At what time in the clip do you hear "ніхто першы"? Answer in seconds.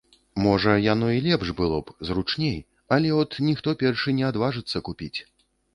3.51-4.19